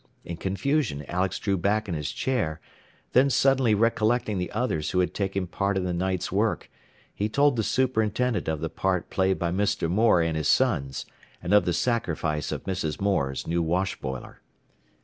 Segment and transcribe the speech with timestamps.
[0.25, 2.59] In confusion Alex drew back in his chair,
[3.13, 6.71] then suddenly recollecting the others who had taken part in the night's work,
[7.13, 9.87] he told the superintendent of the part played by Mr.
[9.87, 11.05] Moore and his sons,
[11.39, 12.99] and of the sacrifice of Mrs.
[12.99, 14.41] Moore's new wash boiler.